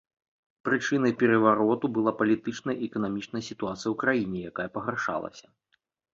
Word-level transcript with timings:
Прычынай 0.67 1.11
перавароту 1.21 1.85
была 1.97 2.13
палітычная 2.21 2.75
і 2.77 2.89
эканамічная 2.89 3.43
сітуацыя 3.49 3.89
ў 3.93 4.01
краіне, 4.07 4.37
якая 4.53 4.69
пагаршалася. 4.81 5.47